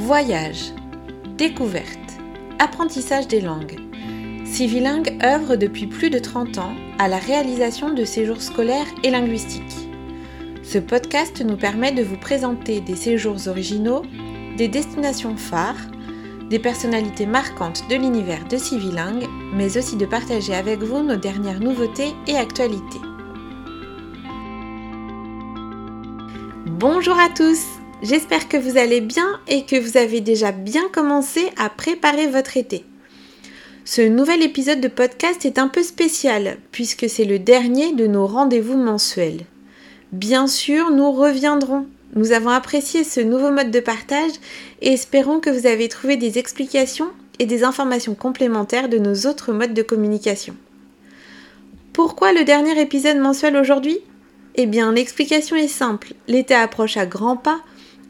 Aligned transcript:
Voyage, 0.00 0.72
découverte, 1.36 1.98
apprentissage 2.58 3.28
des 3.28 3.42
langues. 3.42 3.76
Civilingue 4.46 5.18
œuvre 5.22 5.56
depuis 5.56 5.86
plus 5.86 6.08
de 6.08 6.18
30 6.18 6.56
ans 6.56 6.72
à 6.98 7.06
la 7.06 7.18
réalisation 7.18 7.92
de 7.92 8.04
séjours 8.04 8.40
scolaires 8.40 8.86
et 9.04 9.10
linguistiques. 9.10 9.90
Ce 10.62 10.78
podcast 10.78 11.44
nous 11.44 11.58
permet 11.58 11.92
de 11.92 12.02
vous 12.02 12.16
présenter 12.16 12.80
des 12.80 12.96
séjours 12.96 13.46
originaux, 13.46 14.02
des 14.56 14.68
destinations 14.68 15.36
phares, 15.36 15.90
des 16.48 16.58
personnalités 16.58 17.26
marquantes 17.26 17.84
de 17.90 17.96
l'univers 17.96 18.48
de 18.48 18.56
Civilingue, 18.56 19.26
mais 19.52 19.76
aussi 19.76 19.96
de 19.96 20.06
partager 20.06 20.54
avec 20.54 20.82
vous 20.82 21.02
nos 21.02 21.16
dernières 21.16 21.60
nouveautés 21.60 22.14
et 22.26 22.36
actualités. 22.38 23.00
Bonjour 26.66 27.18
à 27.18 27.28
tous 27.28 27.79
J'espère 28.02 28.48
que 28.48 28.56
vous 28.56 28.78
allez 28.78 29.02
bien 29.02 29.40
et 29.46 29.66
que 29.66 29.78
vous 29.78 29.98
avez 29.98 30.22
déjà 30.22 30.52
bien 30.52 30.88
commencé 30.90 31.50
à 31.58 31.68
préparer 31.68 32.28
votre 32.28 32.56
été. 32.56 32.86
Ce 33.84 34.00
nouvel 34.00 34.42
épisode 34.42 34.80
de 34.80 34.88
podcast 34.88 35.44
est 35.44 35.58
un 35.58 35.68
peu 35.68 35.82
spécial 35.82 36.56
puisque 36.72 37.10
c'est 37.10 37.26
le 37.26 37.38
dernier 37.38 37.92
de 37.92 38.06
nos 38.06 38.26
rendez-vous 38.26 38.78
mensuels. 38.78 39.42
Bien 40.12 40.46
sûr, 40.46 40.90
nous 40.90 41.12
reviendrons. 41.12 41.86
Nous 42.16 42.32
avons 42.32 42.48
apprécié 42.48 43.04
ce 43.04 43.20
nouveau 43.20 43.50
mode 43.50 43.70
de 43.70 43.80
partage 43.80 44.32
et 44.80 44.94
espérons 44.94 45.40
que 45.40 45.50
vous 45.50 45.66
avez 45.66 45.88
trouvé 45.88 46.16
des 46.16 46.38
explications 46.38 47.10
et 47.38 47.44
des 47.44 47.64
informations 47.64 48.14
complémentaires 48.14 48.88
de 48.88 48.98
nos 48.98 49.26
autres 49.26 49.52
modes 49.52 49.74
de 49.74 49.82
communication. 49.82 50.56
Pourquoi 51.92 52.32
le 52.32 52.44
dernier 52.44 52.80
épisode 52.80 53.18
mensuel 53.18 53.56
aujourd'hui? 53.56 53.98
Eh 54.54 54.66
bien, 54.66 54.90
l'explication 54.92 55.54
est 55.56 55.68
simple. 55.68 56.14
L'été 56.28 56.54
approche 56.54 56.96
à 56.96 57.04
grands 57.04 57.36
pas 57.36 57.60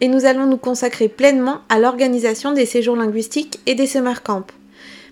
et 0.00 0.08
nous 0.08 0.24
allons 0.24 0.46
nous 0.46 0.56
consacrer 0.56 1.08
pleinement 1.08 1.60
à 1.68 1.78
l'organisation 1.78 2.52
des 2.52 2.66
séjours 2.66 2.96
linguistiques 2.96 3.60
et 3.66 3.74
des 3.74 3.86
summer 3.86 4.22
camps, 4.22 4.46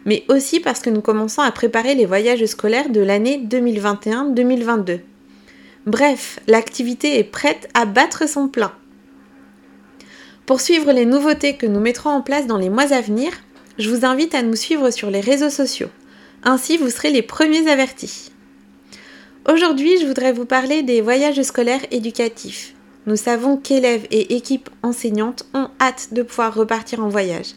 mais 0.04 0.24
aussi 0.28 0.60
parce 0.60 0.80
que 0.80 0.90
nous 0.90 1.00
commençons 1.00 1.42
à 1.42 1.50
préparer 1.50 1.94
les 1.94 2.06
voyages 2.06 2.44
scolaires 2.46 2.90
de 2.90 3.00
l'année 3.00 3.42
2021-2022. 3.48 5.00
Bref, 5.86 6.40
l'activité 6.46 7.18
est 7.18 7.24
prête 7.24 7.68
à 7.74 7.84
battre 7.84 8.28
son 8.28 8.48
plein. 8.48 8.72
Pour 10.46 10.60
suivre 10.60 10.92
les 10.92 11.06
nouveautés 11.06 11.56
que 11.56 11.66
nous 11.66 11.80
mettrons 11.80 12.10
en 12.10 12.22
place 12.22 12.46
dans 12.46 12.58
les 12.58 12.70
mois 12.70 12.92
à 12.92 13.00
venir, 13.00 13.32
je 13.78 13.90
vous 13.90 14.04
invite 14.06 14.34
à 14.34 14.42
nous 14.42 14.54
suivre 14.54 14.90
sur 14.90 15.10
les 15.10 15.20
réseaux 15.20 15.50
sociaux. 15.50 15.88
Ainsi, 16.44 16.76
vous 16.76 16.90
serez 16.90 17.10
les 17.10 17.22
premiers 17.22 17.68
avertis. 17.68 18.30
Aujourd'hui, 19.52 19.98
je 20.00 20.06
voudrais 20.06 20.32
vous 20.32 20.46
parler 20.46 20.82
des 20.84 21.00
voyages 21.00 21.42
scolaires 21.42 21.84
éducatifs. 21.90 22.75
Nous 23.06 23.16
savons 23.16 23.56
qu'élèves 23.56 24.08
et 24.10 24.34
équipes 24.34 24.68
enseignantes 24.82 25.46
ont 25.54 25.68
hâte 25.80 26.08
de 26.12 26.22
pouvoir 26.22 26.52
repartir 26.52 27.04
en 27.04 27.08
voyage. 27.08 27.54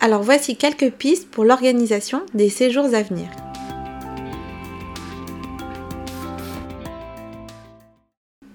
Alors 0.00 0.22
voici 0.22 0.56
quelques 0.56 0.90
pistes 0.90 1.30
pour 1.30 1.44
l'organisation 1.44 2.20
des 2.34 2.50
séjours 2.50 2.84
à 2.92 3.02
venir. 3.02 3.28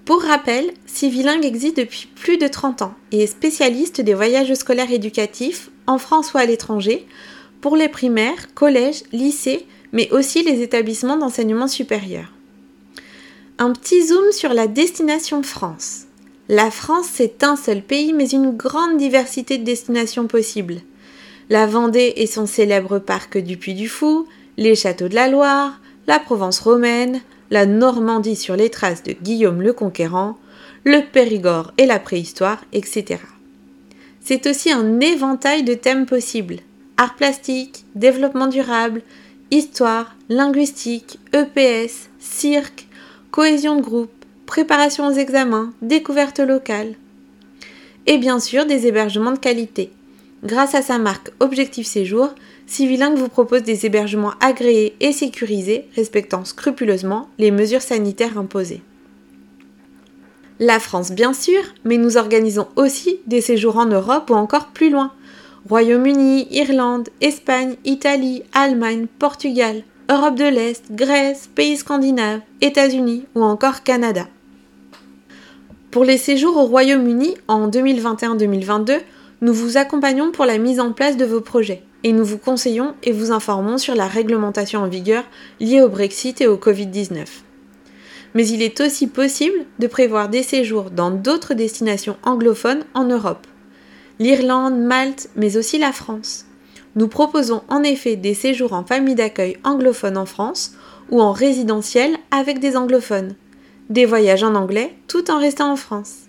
Pour 0.04 0.22
rappel, 0.22 0.72
Civilingue 0.86 1.44
existe 1.44 1.78
depuis 1.78 2.06
plus 2.14 2.38
de 2.38 2.46
30 2.46 2.82
ans 2.82 2.94
et 3.10 3.24
est 3.24 3.26
spécialiste 3.26 4.00
des 4.00 4.14
voyages 4.14 4.54
scolaires 4.54 4.92
éducatifs 4.92 5.70
en 5.88 5.98
France 5.98 6.34
ou 6.34 6.38
à 6.38 6.44
l'étranger 6.44 7.04
pour 7.60 7.76
les 7.76 7.88
primaires, 7.88 8.54
collèges, 8.54 9.02
lycées, 9.12 9.66
mais 9.92 10.08
aussi 10.12 10.44
les 10.44 10.62
établissements 10.62 11.16
d'enseignement 11.16 11.68
supérieur. 11.68 12.26
Un 13.58 13.72
petit 13.72 14.06
zoom 14.06 14.30
sur 14.30 14.54
la 14.54 14.68
destination 14.68 15.42
France. 15.42 16.06
La 16.52 16.70
France, 16.70 17.06
c'est 17.10 17.44
un 17.44 17.56
seul 17.56 17.80
pays, 17.80 18.12
mais 18.12 18.28
une 18.28 18.50
grande 18.50 18.98
diversité 18.98 19.56
de 19.56 19.64
destinations 19.64 20.26
possibles. 20.26 20.82
La 21.48 21.66
Vendée 21.66 22.12
et 22.16 22.26
son 22.26 22.44
célèbre 22.44 22.98
parc 22.98 23.38
du 23.38 23.56
Puy 23.56 23.72
du 23.72 23.88
Fou, 23.88 24.26
les 24.58 24.74
châteaux 24.74 25.08
de 25.08 25.14
la 25.14 25.28
Loire, 25.28 25.80
la 26.06 26.18
Provence 26.18 26.60
romaine, 26.60 27.22
la 27.50 27.64
Normandie 27.64 28.36
sur 28.36 28.54
les 28.54 28.68
traces 28.68 29.02
de 29.02 29.12
Guillaume 29.14 29.62
le 29.62 29.72
Conquérant, 29.72 30.36
le 30.84 31.00
Périgord 31.00 31.72
et 31.78 31.86
la 31.86 31.98
préhistoire, 31.98 32.62
etc. 32.74 33.22
C'est 34.20 34.46
aussi 34.46 34.70
un 34.70 35.00
éventail 35.00 35.62
de 35.62 35.72
thèmes 35.72 36.04
possibles. 36.04 36.58
Art 36.98 37.16
plastique, 37.16 37.86
développement 37.94 38.48
durable, 38.48 39.00
histoire, 39.50 40.16
linguistique, 40.28 41.18
EPS, 41.32 42.10
cirque, 42.20 42.88
cohésion 43.30 43.76
de 43.76 43.80
groupe, 43.80 44.21
préparation 44.52 45.06
aux 45.06 45.12
examens, 45.12 45.72
découverte 45.80 46.38
locale. 46.38 46.92
Et 48.06 48.18
bien 48.18 48.38
sûr, 48.38 48.66
des 48.66 48.86
hébergements 48.86 49.32
de 49.32 49.38
qualité. 49.38 49.90
Grâce 50.44 50.74
à 50.74 50.82
sa 50.82 50.98
marque 50.98 51.30
Objectif 51.40 51.86
Séjour, 51.86 52.34
Civilingue 52.66 53.16
vous 53.16 53.30
propose 53.30 53.62
des 53.62 53.86
hébergements 53.86 54.34
agréés 54.40 54.94
et 55.00 55.12
sécurisés, 55.12 55.86
respectant 55.96 56.44
scrupuleusement 56.44 57.30
les 57.38 57.50
mesures 57.50 57.80
sanitaires 57.80 58.36
imposées. 58.36 58.82
La 60.60 60.78
France, 60.78 61.12
bien 61.12 61.32
sûr, 61.32 61.62
mais 61.86 61.96
nous 61.96 62.18
organisons 62.18 62.68
aussi 62.76 63.20
des 63.26 63.40
séjours 63.40 63.78
en 63.78 63.86
Europe 63.86 64.28
ou 64.28 64.34
encore 64.34 64.66
plus 64.66 64.90
loin. 64.90 65.12
Royaume-Uni, 65.66 66.48
Irlande, 66.50 67.08
Espagne, 67.22 67.76
Italie, 67.86 68.42
Allemagne, 68.52 69.06
Portugal, 69.18 69.82
Europe 70.10 70.34
de 70.34 70.44
l'Est, 70.44 70.92
Grèce, 70.92 71.48
pays 71.54 71.78
scandinaves, 71.78 72.40
États-Unis 72.60 73.24
ou 73.34 73.44
encore 73.44 73.82
Canada. 73.82 74.26
Pour 75.92 76.04
les 76.04 76.16
séjours 76.16 76.56
au 76.56 76.64
Royaume-Uni 76.64 77.34
en 77.48 77.68
2021-2022, 77.68 78.98
nous 79.42 79.52
vous 79.52 79.76
accompagnons 79.76 80.32
pour 80.32 80.46
la 80.46 80.56
mise 80.56 80.80
en 80.80 80.92
place 80.92 81.18
de 81.18 81.26
vos 81.26 81.42
projets 81.42 81.82
et 82.02 82.14
nous 82.14 82.24
vous 82.24 82.38
conseillons 82.38 82.94
et 83.02 83.12
vous 83.12 83.30
informons 83.30 83.76
sur 83.76 83.94
la 83.94 84.06
réglementation 84.06 84.80
en 84.80 84.88
vigueur 84.88 85.22
liée 85.60 85.82
au 85.82 85.90
Brexit 85.90 86.40
et 86.40 86.46
au 86.46 86.56
Covid-19. 86.56 87.26
Mais 88.32 88.48
il 88.48 88.62
est 88.62 88.80
aussi 88.80 89.06
possible 89.06 89.66
de 89.80 89.86
prévoir 89.86 90.30
des 90.30 90.42
séjours 90.42 90.90
dans 90.90 91.10
d'autres 91.10 91.52
destinations 91.52 92.16
anglophones 92.22 92.84
en 92.94 93.04
Europe. 93.04 93.46
L'Irlande, 94.18 94.78
Malte, 94.78 95.28
mais 95.36 95.58
aussi 95.58 95.76
la 95.76 95.92
France. 95.92 96.46
Nous 96.96 97.08
proposons 97.08 97.64
en 97.68 97.82
effet 97.82 98.16
des 98.16 98.32
séjours 98.32 98.72
en 98.72 98.84
famille 98.84 99.14
d'accueil 99.14 99.58
anglophone 99.62 100.16
en 100.16 100.24
France 100.24 100.72
ou 101.10 101.20
en 101.20 101.32
résidentiel 101.32 102.16
avec 102.30 102.60
des 102.60 102.78
anglophones 102.78 103.34
des 103.92 104.06
voyages 104.06 104.42
en 104.42 104.54
anglais 104.54 104.94
tout 105.06 105.30
en 105.30 105.38
restant 105.38 105.70
en 105.70 105.76
France. 105.76 106.22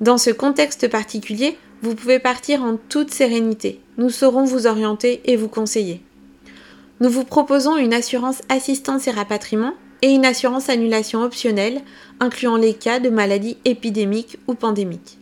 Dans 0.00 0.18
ce 0.18 0.30
contexte 0.30 0.88
particulier, 0.88 1.56
vous 1.82 1.94
pouvez 1.94 2.18
partir 2.18 2.62
en 2.62 2.76
toute 2.76 3.10
sérénité. 3.10 3.80
Nous 3.96 4.10
saurons 4.10 4.44
vous 4.44 4.66
orienter 4.66 5.22
et 5.24 5.36
vous 5.36 5.48
conseiller. 5.48 6.02
Nous 7.00 7.08
vous 7.08 7.24
proposons 7.24 7.78
une 7.78 7.94
assurance 7.94 8.42
assistance 8.50 9.08
et 9.08 9.10
rapatriement 9.10 9.72
et 10.02 10.08
une 10.08 10.26
assurance 10.26 10.68
annulation 10.68 11.22
optionnelle, 11.22 11.80
incluant 12.20 12.56
les 12.56 12.74
cas 12.74 13.00
de 13.00 13.08
maladies 13.08 13.56
épidémiques 13.64 14.38
ou 14.46 14.54
pandémiques. 14.54 15.18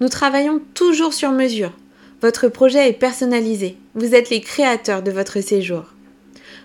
Nous 0.00 0.08
travaillons 0.08 0.60
toujours 0.74 1.14
sur 1.14 1.32
mesure. 1.32 1.72
Votre 2.20 2.46
projet 2.46 2.88
est 2.88 2.92
personnalisé. 2.92 3.76
Vous 3.94 4.14
êtes 4.14 4.30
les 4.30 4.40
créateurs 4.40 5.02
de 5.02 5.10
votre 5.10 5.40
séjour. 5.40 5.84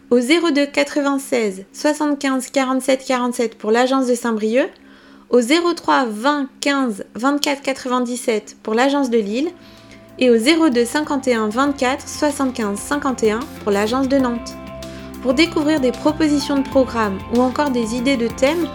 au 0.09 0.19
02 0.19 0.65
96 0.67 1.65
75 1.71 2.49
47 2.49 3.05
47 3.05 3.57
pour 3.57 3.71
l'agence 3.71 4.07
de 4.07 4.15
Saint-Brieuc, 4.15 4.71
au 5.29 5.41
03 5.41 6.05
20 6.05 6.49
15 6.59 7.05
24 7.15 7.61
97 7.61 8.57
pour 8.63 8.73
l'agence 8.73 9.09
de 9.09 9.17
Lille 9.17 9.49
et 10.19 10.29
au 10.29 10.37
02 10.37 10.85
51 10.85 11.49
24 11.49 12.07
75 12.07 12.79
51 12.79 13.39
pour 13.63 13.71
l'agence 13.71 14.07
de 14.07 14.17
Nantes. 14.17 14.55
Pour 15.21 15.33
découvrir 15.33 15.81
des 15.81 15.91
propositions 15.91 16.59
de 16.59 16.67
programmes 16.67 17.17
ou 17.35 17.41
encore 17.41 17.71
des 17.71 17.95
idées 17.95 18.17
de 18.17 18.27
thèmes, 18.27 18.67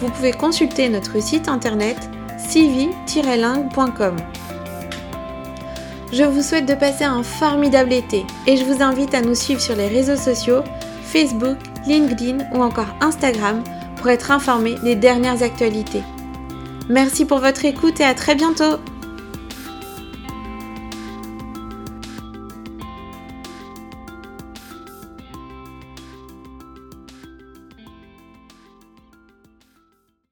vous 0.00 0.10
pouvez 0.10 0.32
consulter 0.32 0.88
notre 0.88 1.22
site 1.22 1.48
internet 1.48 1.96
civi-lingue.com. 2.48 4.16
Je 6.12 6.24
vous 6.24 6.42
souhaite 6.42 6.66
de 6.66 6.74
passer 6.74 7.04
un 7.04 7.22
formidable 7.22 7.92
été 7.92 8.24
et 8.46 8.56
je 8.56 8.64
vous 8.64 8.82
invite 8.82 9.14
à 9.14 9.20
nous 9.20 9.34
suivre 9.34 9.60
sur 9.60 9.76
les 9.76 9.88
réseaux 9.88 10.16
sociaux 10.16 10.62
Facebook, 11.02 11.58
LinkedIn 11.86 12.38
ou 12.54 12.62
encore 12.62 12.94
Instagram 13.00 13.62
pour 13.96 14.08
être 14.08 14.30
informé 14.30 14.76
des 14.82 14.94
dernières 14.94 15.42
actualités. 15.42 16.02
Merci 16.88 17.26
pour 17.26 17.38
votre 17.38 17.66
écoute 17.66 18.00
et 18.00 18.04
à 18.04 18.14
très 18.14 18.34
bientôt 18.34 18.78